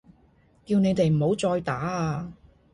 [0.65, 2.33] 叫你哋唔好再打啊！